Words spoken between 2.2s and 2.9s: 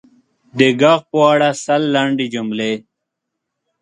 جملې: